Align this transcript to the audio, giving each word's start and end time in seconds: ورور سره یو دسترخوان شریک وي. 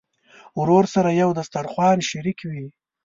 ورور 0.59 0.85
سره 0.93 1.09
یو 1.21 1.29
دسترخوان 1.39 1.97
شریک 2.09 2.39
وي. 2.49 2.65